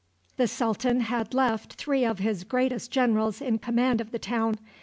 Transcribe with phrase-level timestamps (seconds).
[0.37, 4.55] The sultan had left three of his greatest generals in command of the town.